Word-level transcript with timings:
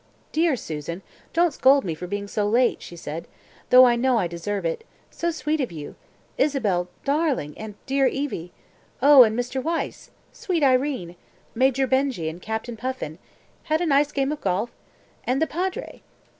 "Dear 0.31 0.55
Susan, 0.55 1.03
don't 1.31 1.53
scold 1.53 1.85
me 1.85 1.93
for 1.93 2.07
being 2.07 2.27
so 2.27 2.49
late," 2.49 2.81
she 2.81 2.95
said, 2.95 3.27
"though 3.69 3.85
I 3.85 3.95
know 3.95 4.17
I 4.17 4.25
deserve 4.25 4.65
it. 4.65 4.83
So 5.11 5.29
sweet 5.29 5.61
of 5.61 5.71
you! 5.71 5.93
Isabel 6.39 6.87
darling 7.05 7.53
and 7.55 7.75
dear 7.85 8.07
Evie! 8.07 8.51
Oh, 8.99 9.21
and 9.21 9.37
Mr. 9.37 9.61
Wyse! 9.61 10.09
Sweet 10.33 10.63
Irene! 10.63 11.17
Major 11.53 11.85
Benjy 11.85 12.29
and 12.29 12.41
Captain 12.41 12.75
Puffin! 12.77 13.19
Had 13.65 13.79
a 13.79 13.85
nice 13.85 14.11
game 14.11 14.31
of 14.31 14.41
golf? 14.41 14.71
And 15.23 15.39
the 15.39 15.45
Padre! 15.45 16.01